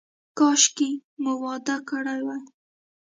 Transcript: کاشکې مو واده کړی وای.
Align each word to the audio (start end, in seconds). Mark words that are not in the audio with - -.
کاشکې 0.37 0.89
مو 1.21 1.33
واده 1.43 1.77
کړی 1.89 2.19
وای. 2.27 2.43